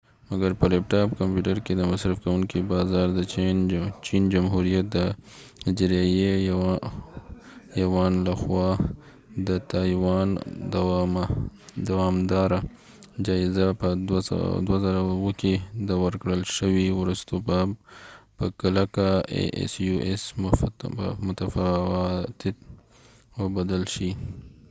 مګر 0.29 0.51
په 0.59 0.65
لیپ 0.71 0.83
ټاپ 0.91 1.09
کمپیوټر 1.19 1.57
کې 1.65 1.73
د 1.77 1.81
مصرف 1.91 2.17
کونکي 2.25 2.59
بازار 2.73 3.07
د 3.17 3.19
چین 4.07 4.23
جمهوریت 4.33 4.85
د 4.95 4.97
اجراییه 5.69 6.33
یوان 7.81 8.13
لخوا 8.27 8.69
د 9.47 9.49
تایوان 9.71 10.29
دوامداره 11.89 12.59
جایزه 13.25 13.67
په 13.81 13.87
2007 14.09 15.39
کې 15.41 15.53
د 15.59 15.89
asus 15.95 16.01
ورکړل 16.03 16.41
شوي 16.57 16.87
وروسته 16.99 17.33
به 17.47 17.59
په 18.37 18.45
کلکه 18.61 19.07
متفاوت 21.25 22.41
او 23.37 23.45
بدل 23.57 23.83
شي 23.93 24.11